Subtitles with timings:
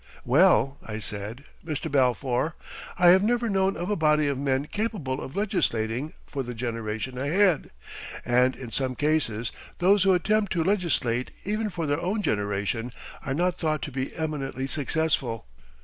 [0.25, 1.91] "Well," I said, "Mr.
[1.91, 2.55] Balfour,
[2.97, 7.19] I have never known of a body of men capable of legislating for the generation
[7.19, 7.69] ahead,
[8.25, 12.91] and in some cases those who attempt to legislate even for their own generation
[13.23, 15.45] are not thought to be eminently successful."